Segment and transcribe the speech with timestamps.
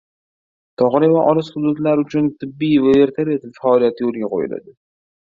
[0.81, 4.79] Tog‘li va olis hududlar uchun tibbiy vertolyot faoliyati yo‘lga qo‘yiladi